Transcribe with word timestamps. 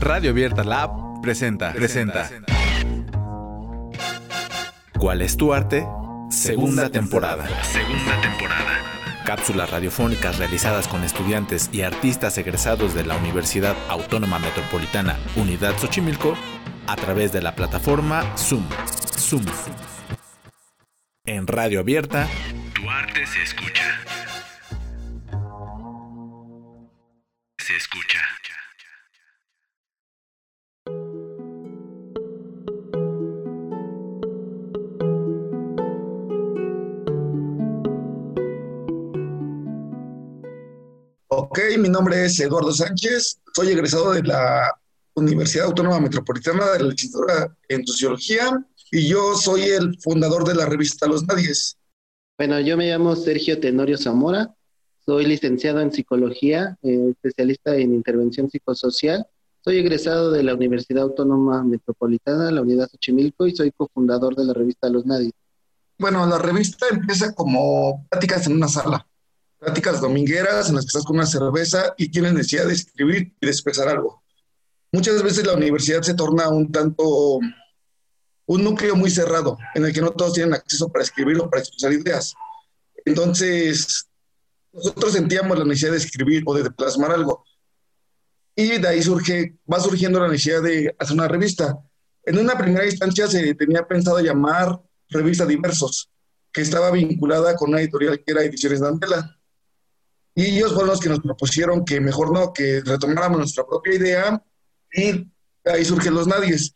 Radio 0.00 0.30
Abierta 0.30 0.62
Lab 0.62 1.20
presenta, 1.22 1.72
presenta. 1.72 2.30
¿Cuál 4.96 5.22
es 5.22 5.36
tu 5.36 5.52
arte? 5.52 5.86
Segunda 6.30 6.88
temporada. 6.88 7.46
Segunda 7.64 8.20
temporada. 8.20 8.78
Cápsulas 9.26 9.70
radiofónicas 9.70 10.38
realizadas 10.38 10.86
con 10.86 11.02
estudiantes 11.02 11.68
y 11.72 11.82
artistas 11.82 12.38
egresados 12.38 12.94
de 12.94 13.04
la 13.04 13.16
Universidad 13.16 13.76
Autónoma 13.88 14.38
Metropolitana 14.38 15.16
Unidad 15.36 15.76
Xochimilco 15.78 16.36
a 16.86 16.96
través 16.96 17.32
de 17.32 17.42
la 17.42 17.54
plataforma 17.54 18.24
Zoom. 18.36 18.64
Zoom. 19.18 19.44
En 21.26 21.46
Radio 21.46 21.80
Abierta, 21.80 22.26
tu 22.74 22.88
arte 22.88 23.26
se 23.26 23.42
escucha. 23.42 24.27
Mi 41.78 41.88
nombre 41.88 42.24
es 42.24 42.40
Eduardo 42.40 42.72
Sánchez, 42.72 43.38
soy 43.54 43.68
egresado 43.68 44.12
de 44.12 44.22
la 44.22 44.72
Universidad 45.14 45.66
Autónoma 45.66 46.00
Metropolitana 46.00 46.72
de 46.72 46.80
la 46.80 46.88
licenciatura 46.88 47.56
en 47.68 47.86
Sociología 47.86 48.64
y 48.90 49.06
yo 49.06 49.36
soy 49.36 49.62
el 49.62 49.96
fundador 50.00 50.46
de 50.46 50.56
la 50.56 50.66
revista 50.66 51.06
Los 51.06 51.24
Nadies. 51.26 51.76
Bueno, 52.36 52.58
yo 52.60 52.76
me 52.76 52.88
llamo 52.88 53.14
Sergio 53.14 53.60
Tenorio 53.60 53.96
Zamora, 53.96 54.52
soy 55.06 55.26
licenciado 55.26 55.80
en 55.80 55.92
Psicología, 55.92 56.76
eh, 56.82 57.10
especialista 57.10 57.76
en 57.76 57.94
Intervención 57.94 58.50
Psicosocial. 58.50 59.26
Soy 59.64 59.78
egresado 59.78 60.32
de 60.32 60.42
la 60.42 60.54
Universidad 60.54 61.04
Autónoma 61.04 61.62
Metropolitana, 61.62 62.50
la 62.50 62.62
Unidad 62.62 62.88
Xochimilco, 62.90 63.46
y 63.46 63.54
soy 63.54 63.70
cofundador 63.70 64.34
de 64.34 64.44
la 64.44 64.52
revista 64.52 64.88
Los 64.88 65.06
Nadies. 65.06 65.32
Bueno, 65.98 66.26
la 66.26 66.38
revista 66.38 66.86
empieza 66.90 67.34
como 67.34 68.06
pláticas 68.08 68.46
en 68.46 68.54
una 68.54 68.68
sala 68.68 69.07
pláticas 69.58 70.00
domingueras 70.00 70.68
en 70.68 70.76
las 70.76 70.84
que 70.84 70.88
estás 70.88 71.04
con 71.04 71.16
una 71.16 71.26
cerveza 71.26 71.94
y 71.96 72.08
tienes 72.08 72.32
necesidad 72.32 72.66
de 72.66 72.74
escribir 72.74 73.34
y 73.40 73.46
de 73.46 73.52
expresar 73.52 73.88
algo. 73.88 74.22
Muchas 74.92 75.22
veces 75.22 75.46
la 75.46 75.54
universidad 75.54 76.02
se 76.02 76.14
torna 76.14 76.48
un 76.48 76.72
tanto, 76.72 77.40
un 78.46 78.64
núcleo 78.64 78.96
muy 78.96 79.10
cerrado, 79.10 79.58
en 79.74 79.84
el 79.84 79.92
que 79.92 80.00
no 80.00 80.10
todos 80.12 80.34
tienen 80.34 80.54
acceso 80.54 80.88
para 80.88 81.04
escribir 81.04 81.38
o 81.40 81.50
para 81.50 81.60
expresar 81.60 81.92
ideas. 81.92 82.34
Entonces, 83.04 84.08
nosotros 84.72 85.12
sentíamos 85.12 85.58
la 85.58 85.64
necesidad 85.64 85.92
de 85.92 85.98
escribir 85.98 86.42
o 86.46 86.54
de 86.54 86.70
plasmar 86.70 87.12
algo. 87.12 87.44
Y 88.54 88.78
de 88.78 88.88
ahí 88.88 89.02
surge, 89.02 89.56
va 89.70 89.80
surgiendo 89.80 90.20
la 90.20 90.28
necesidad 90.28 90.62
de 90.62 90.94
hacer 90.98 91.14
una 91.14 91.28
revista. 91.28 91.78
En 92.24 92.38
una 92.38 92.56
primera 92.56 92.86
instancia 92.86 93.26
se 93.26 93.54
tenía 93.54 93.86
pensado 93.86 94.20
llamar 94.20 94.80
Revista 95.08 95.46
Diversos, 95.46 96.10
que 96.52 96.62
estaba 96.62 96.90
vinculada 96.90 97.56
con 97.56 97.70
una 97.70 97.80
editorial 97.80 98.22
que 98.22 98.32
era 98.32 98.42
Ediciones 98.42 98.80
Dantela. 98.80 99.37
Y 100.38 100.56
ellos 100.56 100.72
fueron 100.72 100.90
los 100.90 101.00
que 101.00 101.08
nos 101.08 101.18
propusieron 101.18 101.84
que 101.84 102.00
mejor 102.00 102.32
no, 102.32 102.52
que 102.52 102.80
retomáramos 102.84 103.38
nuestra 103.38 103.66
propia 103.66 103.94
idea 103.94 104.42
y 104.92 105.26
ahí 105.64 105.84
surgen 105.84 106.14
los 106.14 106.28
nadies. 106.28 106.72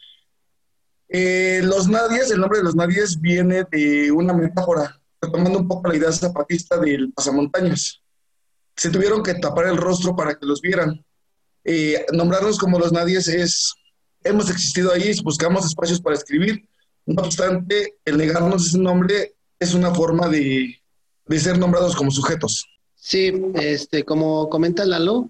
Eh, 1.09 1.61
los 1.63 1.87
nadies, 1.87 2.33
el 2.33 2.41
nombre 2.41 2.59
de 2.59 2.65
los 2.65 2.75
nadies 2.75 3.21
viene 3.21 3.65
de 3.71 4.11
una 4.11 4.33
metáfora, 4.33 5.01
retomando 5.21 5.61
un 5.61 5.69
poco 5.69 5.89
la 5.89 5.97
idea 5.97 6.11
zapatista 6.11 6.77
del 6.77 7.13
pasamontañas. 7.13 8.03
Se 8.77 8.91
tuvieron 8.91 9.23
que 9.23 9.35
tapar 9.35 9.67
el 9.67 9.77
rostro 9.77 10.17
para 10.17 10.35
que 10.35 10.45
los 10.45 10.61
vieran. 10.61 11.01
Eh, 11.63 12.05
nombrarnos 12.13 12.59
como 12.59 12.81
los 12.81 12.91
nadies 12.91 13.29
es, 13.29 13.73
hemos 14.25 14.51
existido 14.51 14.93
ahí, 14.93 15.15
buscamos 15.23 15.65
espacios 15.65 16.01
para 16.01 16.17
escribir, 16.17 16.69
no 17.07 17.23
obstante, 17.23 17.95
el 18.05 18.19
negarnos 18.19 18.67
ese 18.67 18.79
nombre 18.79 19.37
es 19.61 19.73
una 19.73 19.95
forma 19.95 20.29
de, 20.29 20.83
de 21.27 21.39
ser 21.39 21.61
nombrados 21.61 21.95
como 21.95 22.11
sujetos. 22.11 22.67
Sí, 23.05 23.33
este, 23.55 24.05
como 24.05 24.49
comenta 24.49 24.85
Lalo, 24.85 25.29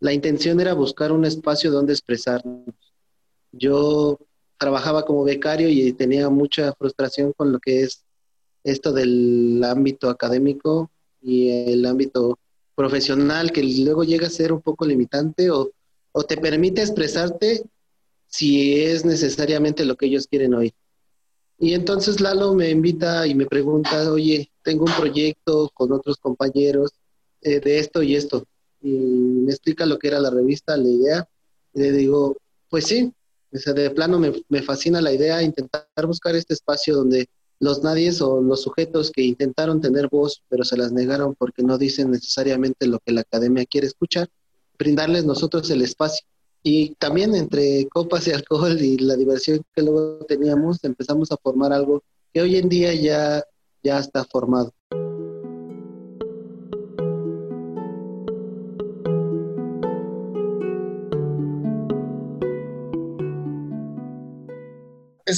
la 0.00 0.12
intención 0.12 0.58
era 0.58 0.74
buscar 0.74 1.12
un 1.12 1.24
espacio 1.24 1.70
donde 1.70 1.92
expresarnos. 1.92 2.74
Yo 3.52 4.18
trabajaba 4.58 5.04
como 5.04 5.22
becario 5.22 5.68
y 5.68 5.92
tenía 5.92 6.28
mucha 6.28 6.72
frustración 6.74 7.32
con 7.32 7.52
lo 7.52 7.60
que 7.60 7.82
es 7.82 8.02
esto 8.64 8.92
del 8.92 9.62
ámbito 9.62 10.10
académico 10.10 10.90
y 11.22 11.50
el 11.50 11.86
ámbito 11.86 12.36
profesional, 12.74 13.52
que 13.52 13.62
luego 13.62 14.02
llega 14.02 14.26
a 14.26 14.30
ser 14.30 14.52
un 14.52 14.60
poco 14.60 14.84
limitante 14.84 15.52
o, 15.52 15.70
o 16.10 16.22
te 16.24 16.36
permite 16.36 16.82
expresarte 16.82 17.62
si 18.26 18.82
es 18.82 19.04
necesariamente 19.04 19.84
lo 19.84 19.94
que 19.94 20.06
ellos 20.06 20.26
quieren 20.26 20.52
oír. 20.54 20.74
Y 21.60 21.74
entonces 21.74 22.20
Lalo 22.20 22.54
me 22.54 22.70
invita 22.70 23.24
y 23.28 23.36
me 23.36 23.46
pregunta, 23.46 24.10
oye, 24.10 24.50
tengo 24.64 24.84
un 24.84 24.92
proyecto 24.92 25.70
con 25.74 25.92
otros 25.92 26.16
compañeros 26.16 26.90
eh, 27.44 27.60
de 27.60 27.78
esto 27.78 28.02
y 28.02 28.16
esto. 28.16 28.44
Y 28.82 28.88
me 28.88 29.52
explica 29.52 29.86
lo 29.86 29.98
que 29.98 30.08
era 30.08 30.18
la 30.18 30.30
revista, 30.30 30.76
la 30.76 30.88
idea. 30.88 31.28
Le 31.74 31.92
digo, 31.92 32.36
pues 32.68 32.86
sí, 32.86 33.12
de 33.52 33.90
plano 33.90 34.18
me, 34.18 34.32
me 34.48 34.62
fascina 34.62 35.00
la 35.00 35.12
idea, 35.12 35.42
intentar 35.42 35.86
buscar 36.06 36.34
este 36.34 36.54
espacio 36.54 36.96
donde 36.96 37.28
los 37.60 37.82
nadies 37.82 38.20
o 38.20 38.40
los 38.40 38.62
sujetos 38.62 39.10
que 39.10 39.22
intentaron 39.22 39.80
tener 39.80 40.08
voz, 40.08 40.42
pero 40.48 40.64
se 40.64 40.76
las 40.76 40.92
negaron 40.92 41.34
porque 41.34 41.62
no 41.62 41.78
dicen 41.78 42.10
necesariamente 42.10 42.86
lo 42.86 42.98
que 42.98 43.12
la 43.12 43.20
academia 43.20 43.64
quiere 43.64 43.86
escuchar, 43.86 44.28
brindarles 44.78 45.24
nosotros 45.24 45.70
el 45.70 45.82
espacio. 45.82 46.26
Y 46.62 46.94
también 46.94 47.34
entre 47.34 47.86
copas 47.88 48.26
y 48.26 48.32
alcohol 48.32 48.80
y 48.80 48.98
la 48.98 49.16
diversión 49.16 49.62
que 49.74 49.82
luego 49.82 50.24
teníamos, 50.26 50.82
empezamos 50.82 51.30
a 51.30 51.36
formar 51.36 51.72
algo 51.72 52.02
que 52.32 52.42
hoy 52.42 52.56
en 52.56 52.68
día 52.68 52.92
ya, 52.94 53.44
ya 53.82 53.98
está 53.98 54.24
formado. 54.24 54.72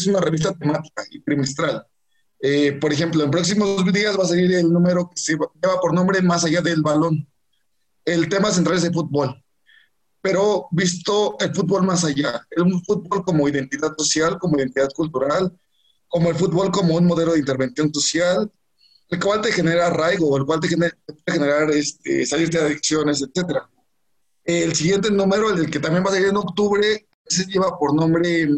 Es 0.01 0.07
una 0.07 0.21
revista 0.21 0.53
temática 0.53 1.05
y 1.11 1.21
trimestral. 1.21 1.87
Eh, 2.41 2.73
por 2.81 2.93
ejemplo, 2.93 3.25
en 3.25 3.31
próximos 3.31 3.93
días 3.93 4.19
va 4.19 4.25
a 4.25 4.29
salir 4.29 4.53
el 4.55 4.73
número 4.73 5.09
que 5.09 5.21
se 5.21 5.33
lleva 5.33 5.81
por 5.81 5.95
nombre 5.95 6.21
Más 6.23 6.45
allá 6.45 6.61
del 6.61 6.83
balón. 6.83 7.27
El 8.05 8.29
tema 8.29 8.51
central 8.53 8.79
es 8.79 8.85
el 8.85 8.93
fútbol, 8.93 9.43
pero 10.21 10.69
visto 10.71 11.37
el 11.41 11.53
fútbol 11.53 11.83
más 11.83 12.05
allá, 12.05 12.41
el 12.51 12.65
fútbol 12.85 13.25
como 13.25 13.49
identidad 13.49 13.95
social, 13.99 14.39
como 14.39 14.59
identidad 14.59 14.91
cultural, 14.95 15.53
como 16.07 16.29
el 16.29 16.37
fútbol 16.37 16.71
como 16.71 16.95
un 16.95 17.05
modelo 17.05 17.33
de 17.33 17.41
intervención 17.41 17.93
social, 17.93 18.49
el 19.09 19.21
cual 19.21 19.41
te 19.41 19.51
genera 19.51 19.87
arraigo, 19.87 20.37
el 20.37 20.45
cual 20.45 20.61
te, 20.61 20.69
genera, 20.69 20.97
generar 21.27 21.71
este, 21.71 22.25
salirte 22.27 22.59
de 22.59 22.67
adicciones, 22.67 23.23
etc. 23.23 23.59
El 24.45 24.75
siguiente 24.77 25.11
número, 25.11 25.51
el 25.51 25.69
que 25.69 25.81
también 25.81 26.05
va 26.05 26.11
a 26.11 26.13
salir 26.13 26.29
en 26.29 26.37
octubre, 26.37 27.09
se 27.27 27.45
lleva 27.47 27.77
por 27.77 27.93
nombre 27.95 28.49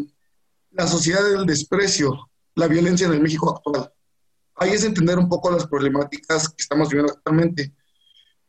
la 0.79 0.87
sociedad 0.87 1.21
del 1.29 1.45
desprecio, 1.45 2.29
la 2.55 2.67
violencia 2.67 3.05
en 3.05 3.13
el 3.13 3.21
México 3.21 3.53
actual. 3.53 3.91
Ahí 4.55 4.71
es 4.71 4.85
entender 4.85 5.19
un 5.19 5.27
poco 5.27 5.51
las 5.51 5.67
problemáticas 5.67 6.47
que 6.47 6.61
estamos 6.61 6.87
viviendo 6.87 7.11
actualmente. 7.11 7.73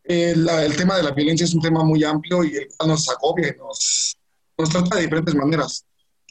Eh, 0.05 0.37
el 0.37 0.77
tema 0.77 0.97
de 0.97 1.03
la 1.03 1.11
violencia 1.11 1.43
es 1.43 1.55
un 1.55 1.61
tema 1.61 1.83
muy 1.83 2.05
amplio 2.05 2.45
y 2.45 2.55
el 2.55 2.69
cual 2.77 2.91
nos 2.91 3.09
agobia 3.09 3.49
y 3.49 3.59
nos, 3.59 4.17
nos 4.57 4.71
trata 4.71 4.95
de 4.95 5.03
diferentes 5.03 5.35
maneras. 5.35 5.85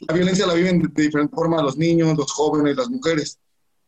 La 0.08 0.14
violencia 0.14 0.46
la 0.46 0.54
viven 0.54 0.80
de, 0.80 1.02
diferente 1.02 1.34
forma 1.34 1.62
los 1.62 1.76
niños, 1.76 2.16
los 2.16 2.32
jóvenes, 2.32 2.78
las 2.78 2.88
mujeres. 2.88 3.38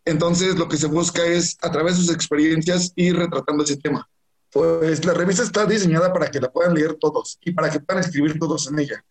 Entonces, 0.04 0.56
lo 0.56 0.68
que 0.68 0.76
se 0.76 0.88
busca 0.88 1.24
es, 1.24 1.56
a 1.62 1.72
través 1.72 1.96
de 1.96 2.02
sus 2.02 2.14
experiencias, 2.14 2.92
ir 2.94 3.16
retratando 3.16 3.64
ese 3.64 3.78
tema. 3.78 4.06
Pues 4.50 5.02
la 5.06 5.14
revista 5.14 5.44
está 5.44 5.64
diseñada 5.64 6.12
para 6.12 6.30
que 6.30 6.40
la 6.40 6.52
puedan 6.52 6.74
leer 6.74 6.94
todos 7.00 7.38
y 7.40 7.52
para 7.52 7.70
que 7.70 7.80
puedan 7.80 8.04
escribir 8.04 8.38
todos 8.38 8.69
en 8.69 8.81
ella. 8.81 9.02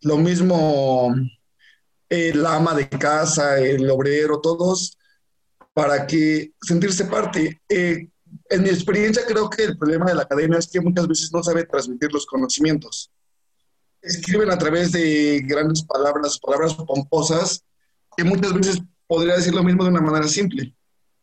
Lo 0.00 0.16
mismo 0.16 1.14
el 2.08 2.44
ama 2.46 2.74
de 2.74 2.88
casa, 2.88 3.58
el 3.58 3.88
obrero, 3.90 4.40
todos, 4.40 4.96
para 5.72 6.06
que 6.06 6.52
sentirse 6.60 7.04
parte. 7.04 7.60
Eh, 7.68 8.08
en 8.48 8.62
mi 8.62 8.68
experiencia 8.68 9.24
creo 9.26 9.48
que 9.50 9.64
el 9.64 9.78
problema 9.78 10.06
de 10.06 10.14
la 10.14 10.22
academia 10.22 10.58
es 10.58 10.68
que 10.68 10.80
muchas 10.80 11.06
veces 11.08 11.32
no 11.32 11.42
sabe 11.42 11.64
transmitir 11.64 12.12
los 12.12 12.26
conocimientos. 12.26 13.10
Escriben 14.00 14.50
a 14.50 14.58
través 14.58 14.92
de 14.92 15.42
grandes 15.44 15.82
palabras, 15.82 16.38
palabras 16.38 16.74
pomposas, 16.74 17.64
que 18.16 18.24
muchas 18.24 18.52
veces 18.54 18.82
podría 19.06 19.36
decir 19.36 19.54
lo 19.54 19.64
mismo 19.64 19.84
de 19.84 19.90
una 19.90 20.00
manera 20.00 20.28
simple. 20.28 20.74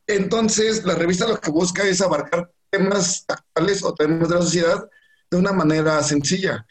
Entonces, 0.06 0.84
la 0.84 0.96
revista 0.96 1.28
lo 1.28 1.40
que 1.40 1.52
busca 1.52 1.84
es 1.84 2.02
abarcar 2.02 2.52
temas 2.70 3.24
actuales 3.28 3.84
o 3.84 3.94
temas 3.94 4.28
de 4.28 4.36
la 4.36 4.42
sociedad 4.42 4.90
de 5.32 5.38
una 5.38 5.54
manera 5.54 6.02
sencilla 6.04 6.66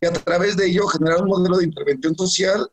y 0.00 0.06
a 0.06 0.12
través 0.12 0.56
de 0.56 0.66
ello 0.66 0.86
generar 0.86 1.22
un 1.22 1.28
modelo 1.28 1.58
de 1.58 1.64
intervención 1.64 2.16
social 2.16 2.70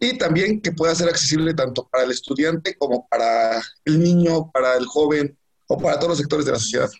y 0.00 0.18
también 0.18 0.60
que 0.60 0.72
pueda 0.72 0.94
ser 0.94 1.08
accesible 1.08 1.54
tanto 1.54 1.88
para 1.88 2.04
el 2.04 2.10
estudiante 2.10 2.76
como 2.76 3.06
para 3.08 3.62
el 3.84 4.00
niño, 4.00 4.50
para 4.52 4.76
el 4.76 4.86
joven 4.86 5.36
o 5.68 5.78
para 5.78 5.96
todos 5.96 6.10
los 6.10 6.18
sectores 6.18 6.46
de 6.46 6.52
la 6.52 6.58
sociedad. 6.58 6.90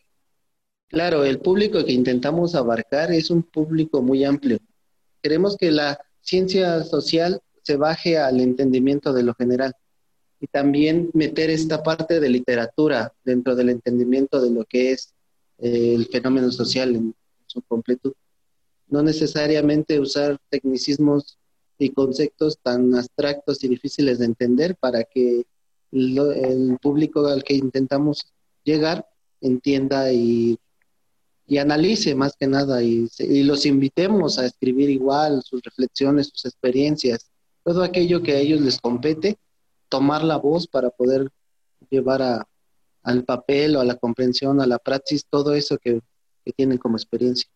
Claro, 0.88 1.24
el 1.24 1.40
público 1.40 1.84
que 1.84 1.92
intentamos 1.92 2.54
abarcar 2.54 3.10
es 3.12 3.30
un 3.30 3.42
público 3.42 4.00
muy 4.00 4.24
amplio. 4.24 4.58
Queremos 5.22 5.56
que 5.56 5.70
la 5.70 5.98
ciencia 6.20 6.84
social 6.84 7.40
se 7.62 7.76
baje 7.76 8.18
al 8.18 8.40
entendimiento 8.40 9.12
de 9.12 9.22
lo 9.22 9.34
general 9.34 9.74
y 10.40 10.46
también 10.46 11.10
meter 11.14 11.50
esta 11.50 11.82
parte 11.82 12.20
de 12.20 12.28
literatura 12.28 13.12
dentro 13.24 13.56
del 13.56 13.70
entendimiento 13.70 14.40
de 14.40 14.50
lo 14.50 14.64
que 14.64 14.92
es 14.92 15.14
eh, 15.58 15.94
el 15.94 16.06
fenómeno 16.06 16.52
social 16.52 16.94
en 16.94 17.14
su 17.46 17.62
completud. 17.62 18.12
No 18.86 19.02
necesariamente 19.02 19.98
usar 19.98 20.38
tecnicismos 20.50 21.38
y 21.78 21.90
conceptos 21.90 22.58
tan 22.62 22.94
abstractos 22.94 23.62
y 23.64 23.68
difíciles 23.68 24.18
de 24.18 24.26
entender 24.26 24.76
para 24.76 25.04
que 25.04 25.44
el 25.92 26.78
público 26.80 27.26
al 27.26 27.44
que 27.44 27.54
intentamos 27.54 28.32
llegar 28.64 29.06
entienda 29.40 30.12
y, 30.12 30.58
analice 31.58 32.14
más 32.14 32.34
que 32.36 32.46
nada 32.46 32.82
y, 32.82 33.08
y, 33.18 33.42
los 33.42 33.66
invitemos 33.66 34.38
a 34.38 34.46
escribir 34.46 34.90
igual 34.90 35.42
sus 35.44 35.62
reflexiones, 35.62 36.28
sus 36.28 36.46
experiencias, 36.46 37.30
todo 37.62 37.82
aquello 37.82 38.22
que 38.22 38.32
a 38.32 38.38
ellos 38.38 38.60
les 38.60 38.80
compete, 38.80 39.38
tomar 39.88 40.24
la 40.24 40.36
voz 40.36 40.66
para 40.66 40.90
poder 40.90 41.30
llevar 41.90 42.22
a, 42.22 42.48
al 43.02 43.24
papel 43.24 43.76
o 43.76 43.80
a 43.80 43.84
la 43.84 43.96
comprensión, 43.96 44.60
a 44.60 44.66
la 44.66 44.78
praxis, 44.78 45.26
todo 45.28 45.54
eso 45.54 45.78
que, 45.78 46.00
que 46.44 46.52
tienen 46.52 46.78
como 46.78 46.96
experiencia. 46.96 47.48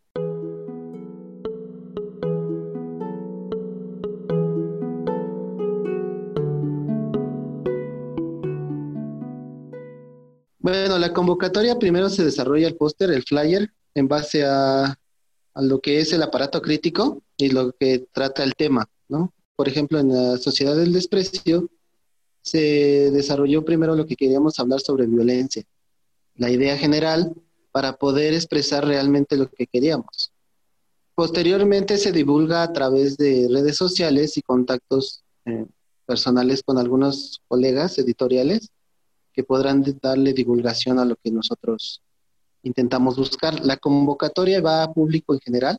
Bueno, 10.68 10.98
la 10.98 11.14
convocatoria 11.14 11.78
primero 11.78 12.10
se 12.10 12.22
desarrolla 12.22 12.68
el 12.68 12.76
póster, 12.76 13.10
el 13.10 13.22
flyer, 13.22 13.72
en 13.94 14.06
base 14.06 14.44
a, 14.44 14.98
lo 15.54 15.80
que 15.80 16.00
es 16.00 16.12
el 16.12 16.22
aparato 16.22 16.60
crítico 16.60 17.22
y 17.38 17.48
lo 17.48 17.72
que 17.72 18.06
trata 18.12 18.44
el 18.44 18.54
tema, 18.54 18.86
¿no? 19.08 19.32
Por 19.56 19.66
ejemplo, 19.66 19.98
en 19.98 20.08
la 20.12 20.36
Sociedad 20.36 20.76
del 20.76 20.92
Desprecio 20.92 21.70
se 22.42 23.10
desarrolló 23.10 23.64
primero 23.64 23.96
lo 23.96 24.04
que 24.04 24.14
queríamos 24.14 24.60
hablar 24.60 24.80
sobre 24.80 25.06
violencia, 25.06 25.64
la 26.34 26.50
idea 26.50 26.76
general 26.76 27.32
para 27.72 27.96
poder 27.96 28.34
expresar 28.34 28.84
realmente 28.86 29.38
lo 29.38 29.48
que 29.48 29.66
queríamos. 29.66 30.32
Posteriormente 31.14 31.96
se 31.96 32.12
divulga 32.12 32.62
a 32.62 32.74
través 32.74 33.16
de 33.16 33.48
redes 33.50 33.76
sociales 33.76 34.36
y 34.36 34.42
contactos 34.42 35.24
eh, 35.46 35.64
personales 36.04 36.62
con 36.62 36.76
algunos 36.76 37.40
colegas 37.48 37.98
editoriales 37.98 38.70
que 39.38 39.44
podrán 39.44 39.84
darle 40.02 40.32
divulgación 40.32 40.98
a 40.98 41.04
lo 41.04 41.14
que 41.14 41.30
nosotros 41.30 42.02
intentamos 42.64 43.16
buscar. 43.16 43.64
La 43.64 43.76
convocatoria 43.76 44.60
va 44.60 44.82
a 44.82 44.92
público 44.92 45.32
en 45.32 45.38
general. 45.38 45.78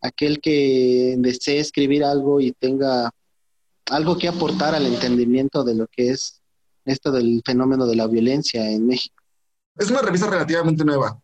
Aquel 0.00 0.40
que 0.40 1.14
desee 1.18 1.60
escribir 1.60 2.02
algo 2.02 2.40
y 2.40 2.50
tenga 2.50 3.12
algo 3.92 4.18
que 4.18 4.26
aportar 4.26 4.74
al 4.74 4.86
entendimiento 4.86 5.62
de 5.62 5.76
lo 5.76 5.86
que 5.86 6.08
es 6.08 6.40
esto 6.84 7.12
del 7.12 7.42
fenómeno 7.46 7.86
de 7.86 7.94
la 7.94 8.08
violencia 8.08 8.68
en 8.68 8.88
México. 8.88 9.22
Es 9.76 9.88
una 9.88 10.02
revista 10.02 10.28
relativamente 10.28 10.84
nueva. 10.84 11.16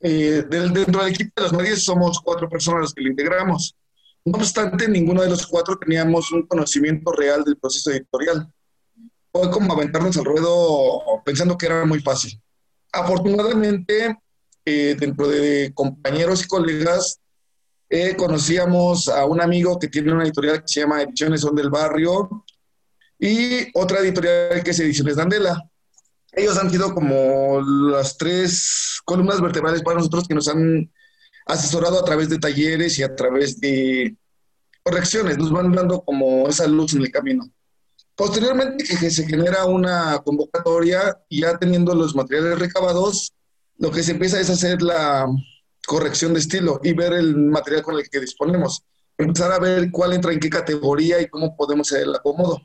Eh, 0.00 0.42
dentro 0.50 1.04
del 1.04 1.14
equipo 1.14 1.30
de 1.36 1.42
los 1.42 1.52
medios 1.52 1.84
somos 1.84 2.18
cuatro 2.20 2.48
personas 2.48 2.80
las 2.82 2.94
que 2.94 3.02
lo 3.02 3.10
integramos. 3.10 3.76
No 4.24 4.38
obstante, 4.38 4.88
ninguno 4.88 5.22
de 5.22 5.30
los 5.30 5.46
cuatro 5.46 5.78
teníamos 5.78 6.32
un 6.32 6.48
conocimiento 6.48 7.12
real 7.12 7.44
del 7.44 7.58
proceso 7.58 7.92
editorial 7.92 8.52
fue 9.32 9.50
como 9.50 9.72
aventarnos 9.72 10.16
al 10.16 10.24
ruedo 10.24 11.02
pensando 11.24 11.56
que 11.56 11.66
era 11.66 11.84
muy 11.84 12.00
fácil. 12.00 12.40
Afortunadamente, 12.92 14.16
eh, 14.64 14.96
dentro 14.98 15.28
de 15.28 15.72
compañeros 15.74 16.44
y 16.44 16.48
colegas, 16.48 17.20
eh, 17.88 18.14
conocíamos 18.16 19.08
a 19.08 19.24
un 19.26 19.40
amigo 19.40 19.78
que 19.78 19.88
tiene 19.88 20.12
una 20.12 20.24
editorial 20.24 20.60
que 20.60 20.68
se 20.68 20.80
llama 20.80 21.02
Ediciones 21.02 21.40
Son 21.40 21.54
del 21.54 21.70
Barrio 21.70 22.44
y 23.18 23.68
otra 23.74 24.00
editorial 24.00 24.62
que 24.62 24.70
es 24.70 24.80
Ediciones 24.80 25.16
Dandela. 25.16 25.62
Ellos 26.32 26.56
han 26.58 26.70
sido 26.70 26.94
como 26.94 27.60
las 27.60 28.16
tres 28.16 29.00
columnas 29.04 29.40
vertebrales 29.40 29.82
para 29.82 29.96
nosotros 29.96 30.28
que 30.28 30.34
nos 30.34 30.48
han 30.48 30.90
asesorado 31.46 31.98
a 31.98 32.04
través 32.04 32.28
de 32.28 32.38
talleres 32.38 32.98
y 32.98 33.02
a 33.02 33.14
través 33.14 33.60
de 33.60 34.16
correcciones, 34.82 35.38
nos 35.38 35.50
van 35.50 35.72
dando 35.72 36.02
como 36.02 36.48
esa 36.48 36.66
luz 36.66 36.94
en 36.94 37.02
el 37.02 37.10
camino. 37.10 37.50
Posteriormente 38.20 38.84
que 38.84 39.10
se 39.10 39.26
genera 39.26 39.64
una 39.64 40.18
convocatoria 40.22 41.18
ya 41.30 41.56
teniendo 41.56 41.94
los 41.94 42.14
materiales 42.14 42.58
recabados, 42.58 43.32
lo 43.78 43.90
que 43.90 44.02
se 44.02 44.12
empieza 44.12 44.38
es 44.38 44.50
hacer 44.50 44.82
la 44.82 45.26
corrección 45.86 46.34
de 46.34 46.40
estilo 46.40 46.80
y 46.82 46.92
ver 46.92 47.14
el 47.14 47.34
material 47.34 47.82
con 47.82 47.94
el 47.94 48.10
que 48.10 48.20
disponemos. 48.20 48.82
Empezar 49.16 49.52
a 49.52 49.58
ver 49.58 49.90
cuál 49.90 50.12
entra 50.12 50.34
en 50.34 50.38
qué 50.38 50.50
categoría 50.50 51.18
y 51.18 51.28
cómo 51.28 51.56
podemos 51.56 51.90
hacer 51.90 52.06
el 52.06 52.14
acomodo. 52.14 52.60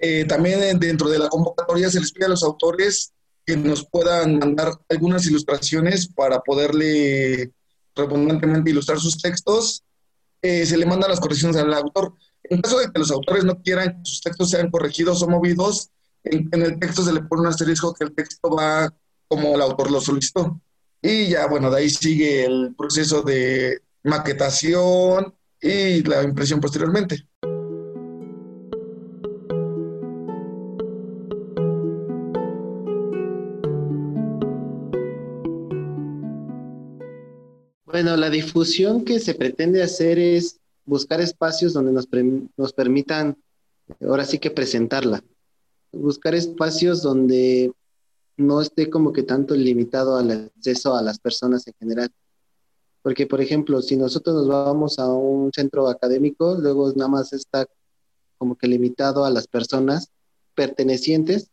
Eh, 0.00 0.24
también 0.24 0.80
dentro 0.80 1.10
de 1.10 1.18
la 1.18 1.28
convocatoria 1.28 1.90
se 1.90 2.00
les 2.00 2.10
pide 2.10 2.24
a 2.24 2.30
los 2.30 2.42
autores 2.42 3.12
que 3.44 3.58
nos 3.58 3.86
puedan 3.86 4.38
mandar 4.38 4.72
algunas 4.88 5.26
ilustraciones 5.26 6.08
para 6.08 6.40
poderle 6.40 7.52
redundantemente 7.94 8.70
ilustrar 8.70 8.98
sus 8.98 9.20
textos. 9.20 9.84
Eh, 10.40 10.64
se 10.64 10.78
le 10.78 10.86
mandan 10.86 11.10
las 11.10 11.20
correcciones 11.20 11.58
al 11.58 11.74
autor. 11.74 12.14
En 12.50 12.62
caso 12.62 12.78
de 12.78 12.90
que 12.90 12.98
los 12.98 13.10
autores 13.10 13.44
no 13.44 13.60
quieran 13.62 13.98
que 13.98 14.10
sus 14.10 14.22
textos 14.22 14.50
sean 14.50 14.70
corregidos 14.70 15.22
o 15.22 15.28
movidos, 15.28 15.90
en, 16.24 16.48
el 16.52 16.78
texto 16.78 17.02
se 17.02 17.12
le 17.12 17.22
pone 17.22 17.42
un 17.42 17.48
asterisco 17.48 17.94
que 17.94 18.04
el 18.04 18.14
texto 18.14 18.50
va 18.50 18.92
como 19.28 19.54
el 19.54 19.60
autor 19.60 19.90
lo 19.90 20.00
solicitó. 20.00 20.60
Y 21.02 21.28
ya, 21.28 21.46
bueno, 21.46 21.70
de 21.70 21.78
ahí 21.78 21.90
sigue 21.90 22.46
el 22.46 22.74
proceso 22.76 23.22
de 23.22 23.82
maquetación 24.02 25.34
y 25.60 26.02
la 26.04 26.22
impresión 26.22 26.60
posteriormente. 26.60 27.26
Bueno, 37.84 38.16
la 38.16 38.30
difusión 38.30 39.04
que 39.04 39.20
se 39.20 39.34
pretende 39.34 39.82
hacer 39.82 40.18
es 40.18 40.60
buscar 40.88 41.20
espacios 41.20 41.74
donde 41.74 41.92
nos, 41.92 42.72
permitan, 42.72 43.36
ahora 44.00 44.24
sí 44.24 44.38
que 44.38 44.50
presentarla. 44.50 45.22
Buscar 45.92 46.34
espacios 46.34 47.02
donde 47.02 47.72
no 48.38 48.62
esté 48.62 48.88
como 48.88 49.12
que 49.12 49.22
tanto 49.22 49.54
limitado 49.54 50.16
al 50.16 50.30
acceso 50.30 50.96
a 50.96 51.02
las 51.02 51.18
personas 51.18 51.66
en 51.66 51.74
general. 51.78 52.10
Porque, 53.02 53.26
por 53.26 53.40
ejemplo, 53.40 53.82
si 53.82 53.96
nosotros 53.96 54.34
nos 54.34 54.48
vamos 54.48 54.98
a 54.98 55.12
un 55.12 55.52
centro 55.52 55.88
académico, 55.88 56.56
luego 56.58 56.90
nada 56.96 57.08
más 57.08 57.32
está 57.34 57.66
como 58.38 58.56
que 58.56 58.66
limitado 58.66 59.24
a 59.24 59.30
las 59.30 59.46
personas 59.46 60.10
pertenecientes 60.54 61.50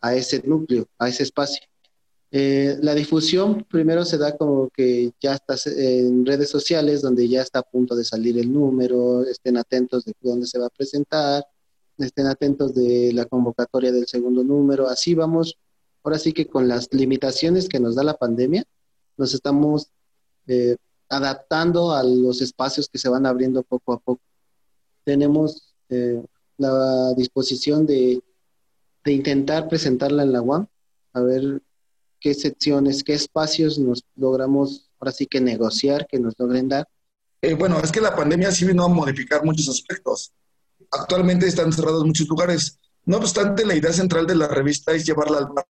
a 0.00 0.14
ese 0.14 0.42
núcleo, 0.46 0.86
a 0.98 1.08
ese 1.08 1.24
espacio. 1.24 1.66
Eh, 2.32 2.76
la 2.82 2.94
difusión 2.94 3.64
primero 3.70 4.04
se 4.04 4.18
da 4.18 4.36
como 4.36 4.68
que 4.70 5.12
ya 5.20 5.34
estás 5.34 5.66
en 5.68 6.26
redes 6.26 6.50
sociales 6.50 7.00
donde 7.00 7.28
ya 7.28 7.42
está 7.42 7.60
a 7.60 7.62
punto 7.62 7.94
de 7.94 8.04
salir 8.04 8.36
el 8.38 8.52
número, 8.52 9.24
estén 9.24 9.56
atentos 9.56 10.04
de 10.04 10.12
dónde 10.20 10.46
se 10.46 10.58
va 10.58 10.66
a 10.66 10.70
presentar, 10.70 11.44
estén 11.98 12.26
atentos 12.26 12.74
de 12.74 13.12
la 13.12 13.26
convocatoria 13.26 13.92
del 13.92 14.06
segundo 14.06 14.42
número, 14.42 14.88
así 14.88 15.14
vamos, 15.14 15.56
ahora 16.02 16.18
sí 16.18 16.32
que 16.32 16.46
con 16.46 16.68
las 16.68 16.88
limitaciones 16.92 17.68
que 17.68 17.80
nos 17.80 17.94
da 17.94 18.02
la 18.02 18.16
pandemia, 18.16 18.64
nos 19.16 19.32
estamos 19.32 19.88
eh, 20.46 20.76
adaptando 21.08 21.92
a 21.92 22.02
los 22.02 22.42
espacios 22.42 22.88
que 22.88 22.98
se 22.98 23.08
van 23.08 23.26
abriendo 23.26 23.62
poco 23.62 23.92
a 23.92 23.98
poco. 23.98 24.20
Tenemos 25.04 25.74
eh, 25.88 26.22
la 26.58 27.14
disposición 27.14 27.86
de, 27.86 28.20
de 29.04 29.12
intentar 29.12 29.68
presentarla 29.68 30.24
en 30.24 30.32
la 30.32 30.42
UAM, 30.42 30.66
a 31.12 31.20
ver 31.20 31.62
qué 32.26 32.34
secciones, 32.34 33.04
qué 33.04 33.14
espacios 33.14 33.78
nos 33.78 34.02
logramos 34.16 34.90
ahora 34.98 35.12
sí 35.12 35.26
que 35.26 35.40
negociar, 35.40 36.08
que 36.08 36.18
nos 36.18 36.34
logren 36.36 36.68
dar? 36.68 36.88
Eh, 37.40 37.54
bueno, 37.54 37.78
es 37.78 37.92
que 37.92 38.00
la 38.00 38.16
pandemia 38.16 38.50
sí 38.50 38.64
vino 38.64 38.84
a 38.84 38.88
modificar 38.88 39.44
muchos 39.44 39.68
aspectos. 39.68 40.32
Actualmente 40.90 41.46
están 41.46 41.72
cerrados 41.72 42.04
muchos 42.04 42.26
lugares. 42.26 42.80
No 43.04 43.18
obstante, 43.18 43.64
la 43.64 43.76
idea 43.76 43.92
central 43.92 44.26
de 44.26 44.34
la 44.34 44.48
revista 44.48 44.90
es 44.90 45.06
llevarla 45.06 45.38
al 45.38 45.46
bar, 45.54 45.66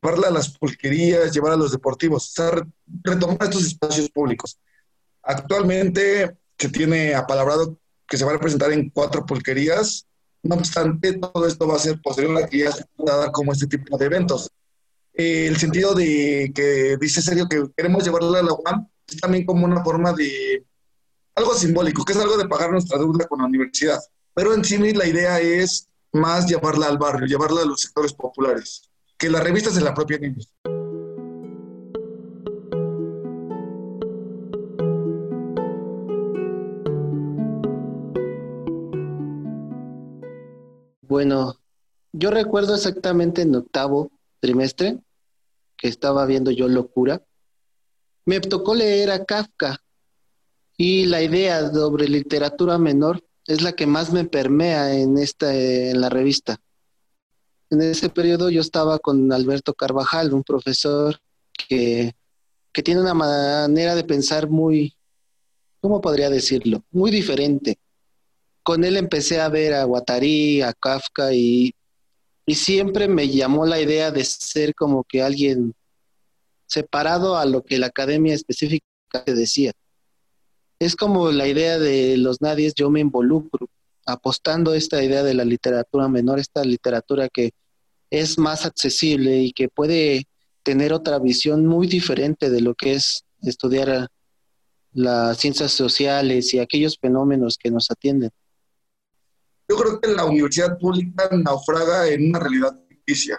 llevarla 0.00 0.28
a 0.28 0.30
las 0.30 0.56
pulquerías, 0.56 1.32
llevarla 1.32 1.56
a 1.56 1.58
los 1.58 1.72
deportivos, 1.72 2.28
o 2.28 2.32
sea, 2.32 2.64
retomar 3.02 3.38
estos 3.42 3.66
espacios 3.66 4.08
públicos. 4.08 4.60
Actualmente 5.24 6.36
se 6.56 6.68
tiene 6.68 7.16
apalabrado 7.16 7.80
que 8.06 8.16
se 8.16 8.24
van 8.24 8.36
a 8.36 8.40
presentar 8.40 8.70
en 8.70 8.90
cuatro 8.90 9.26
pulquerías. 9.26 10.06
No 10.44 10.54
obstante, 10.54 11.14
todo 11.14 11.48
esto 11.48 11.66
va 11.66 11.74
a 11.74 11.80
ser 11.80 12.00
posterior 12.00 12.40
a 12.40 12.46
que 12.46 12.58
ya 12.58 12.70
se 12.70 12.84
pueda 12.94 13.16
dar 13.16 13.32
como 13.32 13.52
este 13.52 13.66
tipo 13.66 13.98
de 13.98 14.04
eventos 14.04 14.52
el 15.16 15.56
sentido 15.56 15.94
de 15.94 16.52
que 16.54 16.96
dice 17.00 17.22
serio 17.22 17.48
que 17.48 17.64
queremos 17.74 18.04
llevarla 18.04 18.40
a 18.40 18.42
la 18.42 18.52
UAM 18.52 18.86
es 19.08 19.16
también 19.18 19.46
como 19.46 19.64
una 19.64 19.82
forma 19.82 20.12
de 20.12 20.64
algo 21.34 21.54
simbólico, 21.54 22.04
que 22.04 22.12
es 22.12 22.18
algo 22.18 22.36
de 22.36 22.48
pagar 22.48 22.70
nuestra 22.70 22.98
deuda 22.98 23.26
con 23.26 23.40
la 23.40 23.46
universidad. 23.46 23.98
Pero 24.34 24.54
en 24.54 24.64
sí 24.64 24.76
la 24.92 25.06
idea 25.06 25.40
es 25.40 25.88
más 26.12 26.46
llevarla 26.46 26.86
al 26.86 26.98
barrio, 26.98 27.26
llevarla 27.26 27.62
a 27.62 27.66
los 27.66 27.80
sectores 27.80 28.12
populares, 28.12 28.82
que 29.16 29.30
la 29.30 29.40
revista 29.40 29.70
se 29.70 29.80
la 29.80 29.94
propia 29.94 30.18
ellos. 30.20 30.52
Bueno, 41.02 41.58
yo 42.12 42.30
recuerdo 42.30 42.74
exactamente 42.74 43.42
en 43.42 43.54
octavo 43.54 44.10
trimestre 44.40 44.98
que 45.76 45.88
estaba 45.88 46.26
viendo 46.26 46.50
yo 46.50 46.68
locura. 46.68 47.22
Me 48.24 48.40
tocó 48.40 48.74
leer 48.74 49.10
a 49.10 49.24
Kafka 49.24 49.82
y 50.76 51.06
la 51.06 51.22
idea 51.22 51.70
sobre 51.70 52.08
literatura 52.08 52.78
menor 52.78 53.24
es 53.46 53.62
la 53.62 53.72
que 53.72 53.86
más 53.86 54.12
me 54.12 54.24
permea 54.24 54.94
en 54.94 55.18
esta 55.18 55.54
en 55.54 56.00
la 56.00 56.08
revista. 56.08 56.60
En 57.70 57.80
ese 57.82 58.08
periodo 58.08 58.50
yo 58.50 58.60
estaba 58.60 58.98
con 58.98 59.32
Alberto 59.32 59.74
Carvajal, 59.74 60.32
un 60.32 60.42
profesor 60.42 61.18
que, 61.68 62.14
que 62.72 62.82
tiene 62.82 63.00
una 63.00 63.14
manera 63.14 63.94
de 63.94 64.04
pensar 64.04 64.48
muy, 64.48 64.96
¿cómo 65.80 66.00
podría 66.00 66.30
decirlo? 66.30 66.84
Muy 66.90 67.10
diferente. 67.10 67.78
Con 68.62 68.84
él 68.84 68.96
empecé 68.96 69.40
a 69.40 69.48
ver 69.48 69.74
a 69.74 69.84
Guattari, 69.84 70.62
a 70.62 70.72
Kafka 70.72 71.32
y, 71.32 71.74
y 72.46 72.54
siempre 72.54 73.08
me 73.08 73.28
llamó 73.28 73.66
la 73.66 73.80
idea 73.80 74.12
de 74.12 74.24
ser 74.24 74.74
como 74.74 75.02
que 75.02 75.20
alguien 75.20 75.74
separado 76.66 77.36
a 77.36 77.44
lo 77.44 77.64
que 77.64 77.78
la 77.78 77.88
academia 77.88 78.34
específica 78.34 78.86
decía. 79.26 79.72
Es 80.78 80.94
como 80.94 81.32
la 81.32 81.48
idea 81.48 81.78
de 81.78 82.16
los 82.16 82.40
nadies, 82.40 82.74
yo 82.74 82.88
me 82.88 83.00
involucro, 83.00 83.68
apostando 84.06 84.74
esta 84.74 85.02
idea 85.02 85.24
de 85.24 85.34
la 85.34 85.44
literatura 85.44 86.08
menor, 86.08 86.38
esta 86.38 86.62
literatura 86.62 87.28
que 87.28 87.50
es 88.10 88.38
más 88.38 88.64
accesible 88.64 89.38
y 89.38 89.52
que 89.52 89.68
puede 89.68 90.26
tener 90.62 90.92
otra 90.92 91.18
visión 91.18 91.66
muy 91.66 91.88
diferente 91.88 92.50
de 92.50 92.60
lo 92.60 92.74
que 92.74 92.94
es 92.94 93.24
estudiar 93.42 94.08
las 94.92 95.38
ciencias 95.38 95.72
sociales 95.72 96.54
y 96.54 96.60
aquellos 96.60 96.98
fenómenos 96.98 97.58
que 97.58 97.70
nos 97.70 97.90
atienden. 97.90 98.30
Yo 99.68 99.76
creo 99.76 100.00
que 100.00 100.08
la 100.08 100.24
universidad 100.24 100.78
pública 100.78 101.28
naufraga 101.32 102.08
en 102.08 102.28
una 102.28 102.38
realidad 102.38 102.78
ficticia. 102.88 103.38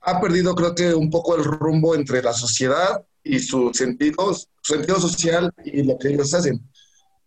Ha 0.00 0.20
perdido, 0.20 0.54
creo 0.54 0.74
que, 0.74 0.94
un 0.94 1.10
poco 1.10 1.36
el 1.36 1.44
rumbo 1.44 1.94
entre 1.94 2.22
la 2.22 2.32
sociedad 2.32 3.04
y 3.22 3.38
sus 3.38 3.76
sentidos, 3.76 4.48
su 4.60 4.74
sentido 4.74 5.00
social 5.00 5.52
y 5.64 5.82
lo 5.82 5.98
que 5.98 6.08
ellos 6.08 6.34
hacen. 6.34 6.60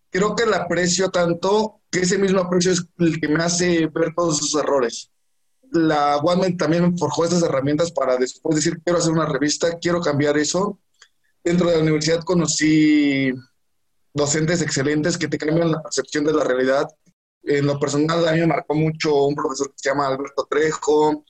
Creo 0.10 0.36
que 0.36 0.46
la 0.46 0.58
aprecio 0.58 1.10
tanto 1.10 1.82
que 1.90 2.02
ese 2.02 2.18
mismo 2.18 2.42
aprecio 2.42 2.72
es 2.72 2.86
el 3.00 3.20
que 3.20 3.28
me 3.28 3.44
hace 3.44 3.88
ver 3.88 4.14
todos 4.16 4.38
sus 4.38 4.56
errores. 4.56 5.10
La 5.72 6.18
OneMed 6.18 6.58
también 6.58 6.98
forjó 6.98 7.26
estas 7.26 7.44
herramientas 7.44 7.92
para 7.92 8.18
después 8.18 8.56
decir, 8.56 8.82
quiero 8.84 9.00
hacer 9.00 9.12
una 9.12 9.26
revista, 9.26 9.78
quiero 9.80 10.00
cambiar 10.00 10.38
eso. 10.38 10.80
Dentro 11.44 11.70
de 11.70 11.78
la 11.78 11.82
universidad 11.82 12.24
conocí 12.24 13.32
docentes 14.14 14.62
excelentes 14.62 15.18
que 15.18 15.28
te 15.28 15.38
cambian 15.38 15.72
la 15.72 15.82
percepción 15.82 16.24
de 16.26 16.34
la 16.34 16.44
realidad. 16.44 16.88
En 17.48 17.66
lo 17.66 17.80
personal, 17.80 18.28
a 18.28 18.34
mí 18.34 18.40
me 18.42 18.48
marcó 18.48 18.76
mucho 18.76 19.26
un 19.26 19.36
profesor 19.36 19.68
que 19.68 19.78
se 19.78 19.90
llama 19.90 20.08
Alberto 20.08 20.48
Trejo, 20.50 21.24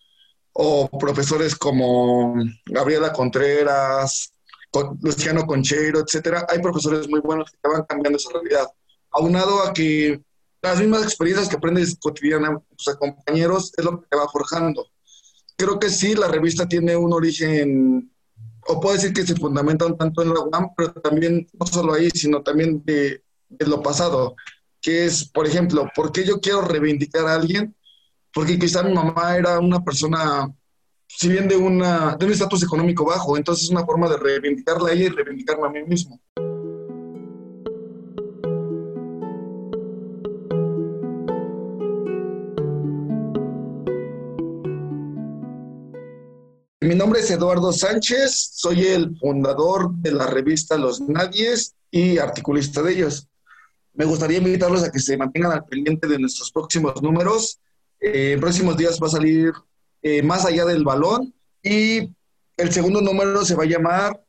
o 0.59 0.89
profesores 0.97 1.55
como 1.55 2.33
Gabriela 2.65 3.13
Contreras, 3.13 4.33
Luciano 5.01 5.45
Concheiro, 5.45 5.99
etcétera, 5.99 6.45
hay 6.49 6.59
profesores 6.59 7.07
muy 7.07 7.19
buenos 7.19 7.51
que 7.51 7.57
te 7.61 7.69
van 7.69 7.83
cambiando 7.83 8.17
esa 8.17 8.31
realidad. 8.31 8.67
Aunado 9.11 9.61
a 9.61 9.73
que 9.73 10.19
las 10.61 10.79
mismas 10.79 11.03
experiencias 11.03 11.47
que 11.47 11.57
aprendes 11.57 11.95
cotidianamente 11.99 12.65
con 12.67 12.77
tus 12.77 12.95
compañeros 12.95 13.71
es 13.77 13.85
lo 13.85 14.01
que 14.01 14.07
te 14.09 14.17
va 14.17 14.27
forjando. 14.29 14.87
Creo 15.55 15.79
que 15.79 15.89
sí, 15.89 16.15
la 16.15 16.27
revista 16.27 16.67
tiene 16.67 16.95
un 16.95 17.13
origen, 17.13 18.11
o 18.67 18.79
puedo 18.79 18.95
decir 18.95 19.13
que 19.13 19.25
se 19.25 19.35
fundamenta 19.35 19.85
un 19.85 19.97
tanto 19.97 20.23
en 20.23 20.33
la 20.33 20.39
UAM, 20.39 20.69
pero 20.75 20.91
también 20.93 21.47
no 21.53 21.65
solo 21.67 21.93
ahí, 21.93 22.09
sino 22.09 22.41
también 22.41 22.83
de, 22.83 23.23
de 23.49 23.65
lo 23.67 23.81
pasado, 23.81 24.35
que 24.81 25.05
es, 25.05 25.25
por 25.25 25.47
ejemplo, 25.47 25.89
¿por 25.95 26.11
qué 26.11 26.25
yo 26.25 26.39
quiero 26.39 26.61
reivindicar 26.61 27.27
a 27.27 27.35
alguien? 27.35 27.75
Porque 28.33 28.59
quizá 28.59 28.83
mi 28.83 28.93
mamá 28.93 29.35
era 29.35 29.59
una 29.59 29.83
persona 29.83 30.51
si 31.07 31.29
bien 31.29 31.47
de, 31.47 31.55
una, 31.55 32.15
de 32.15 32.25
un 32.25 32.31
estatus 32.31 32.63
económico 32.63 33.05
bajo, 33.05 33.37
entonces 33.37 33.65
es 33.65 33.71
una 33.71 33.85
forma 33.85 34.09
de 34.09 34.17
reivindicarla 34.17 34.89
a 34.89 34.93
ella 34.93 35.05
y 35.05 35.09
reivindicarme 35.09 35.67
a 35.67 35.69
mí 35.71 35.83
mismo. 35.83 36.19
Mi 46.81 46.95
nombre 46.95 47.19
es 47.19 47.31
Eduardo 47.31 47.73
Sánchez, 47.73 48.51
soy 48.53 48.85
el 48.85 49.17
fundador 49.17 49.93
de 49.95 50.11
la 50.11 50.27
revista 50.27 50.77
Los 50.77 51.01
Nadies 51.01 51.75
y 51.91 52.17
articulista 52.17 52.81
de 52.81 52.93
ellos. 52.93 53.27
Me 53.97 54.05
gustaría 54.05 54.37
invitarlos 54.37 54.83
a 54.83 54.91
que 54.91 54.99
se 54.99 55.17
mantengan 55.17 55.51
al 55.51 55.65
pendiente 55.65 56.07
de 56.07 56.19
nuestros 56.19 56.51
próximos 56.51 57.01
números. 57.01 57.59
Eh, 57.99 58.33
en 58.33 58.39
próximos 58.39 58.77
días 58.77 58.99
va 59.01 59.07
a 59.07 59.11
salir 59.11 59.51
eh, 60.03 60.21
más 60.21 60.45
allá 60.45 60.65
del 60.65 60.83
balón. 60.83 61.33
Y 61.63 62.09
el 62.55 62.71
segundo 62.71 63.01
número 63.01 63.43
se 63.43 63.55
va 63.55 63.63
a 63.63 63.67
llamar 63.67 64.23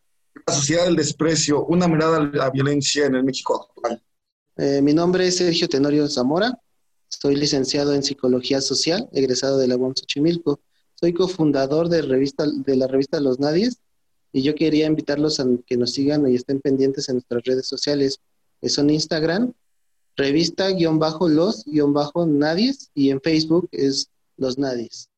La 0.47 0.55
sociedad 0.55 0.85
del 0.85 0.97
desprecio, 0.97 1.65
una 1.67 1.87
mirada 1.87 2.17
a 2.17 2.21
la 2.21 2.51
violencia 2.51 3.07
en 3.07 3.15
el 3.15 3.25
México 3.25 3.69
actual. 3.69 4.03
Eh, 4.57 4.81
mi 4.83 4.95
nombre 4.95 5.27
es 5.27 5.37
Sergio 5.37 5.69
Tenorio 5.69 6.09
Zamora, 6.09 6.59
soy 7.09 7.37
licenciado 7.37 7.95
en 7.95 8.03
Psicología 8.03 8.61
Social, 8.61 9.09
egresado 9.13 9.59
de 9.59 9.67
la 9.67 9.77
UAM 9.77 9.95
Xochimilco. 9.95 10.61
Soy 10.95 11.13
cofundador 11.13 11.89
de, 11.89 12.03
revista, 12.03 12.45
de 12.47 12.77
la 12.77 12.87
revista 12.87 13.21
Los 13.21 13.39
Nadies 13.39 13.79
y 14.33 14.43
yo 14.43 14.55
quería 14.55 14.87
invitarlos 14.87 15.41
a 15.41 15.47
que 15.67 15.77
nos 15.77 15.93
sigan 15.93 16.29
y 16.29 16.35
estén 16.35 16.61
pendientes 16.61 17.09
en 17.09 17.17
nuestras 17.17 17.45
redes 17.45 17.67
sociales. 17.67 18.21
Son 18.63 18.91
Instagram, 18.91 19.53
revista-los-nadies 20.19 22.91
y 22.95 23.11
en 23.11 23.21
Facebook 23.23 23.69
es 23.73 24.11
Los 24.37 24.59
Nadies. 24.59 25.09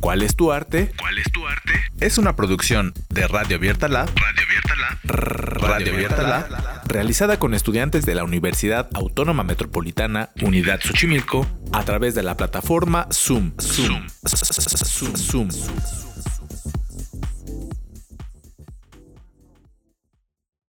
¿Cuál 0.00 0.22
es 0.22 0.34
tu 0.36 0.52
arte? 0.52 0.92
¿Cuál 1.00 1.18
es 1.18 1.32
tu 1.32 1.44
arte? 1.46 1.72
Es 1.98 2.16
una 2.16 2.36
producción 2.36 2.94
de 3.08 3.26
Radio 3.26 3.56
Abierta 3.56 3.88
La, 3.88 4.06
Radio 4.06 4.44
Abierta 4.46 4.76
La, 4.76 5.00
Radio 5.02 5.94
Abierta 5.94 6.22
La, 6.22 6.82
realizada 6.86 7.40
con 7.40 7.54
estudiantes 7.54 8.06
de 8.06 8.14
la 8.14 8.22
Universidad 8.22 8.88
Autónoma 8.94 9.42
Metropolitana 9.42 10.30
Unidad 10.42 10.78
Xochimilco 10.80 11.44
a 11.72 11.84
través 11.84 12.14
de 12.14 12.22
la 12.22 12.36
plataforma 12.36 13.08
Zoom. 13.10 13.50
Zoom. 13.58 14.06
Zoom. 14.28 15.16
Zoom. 15.16 15.48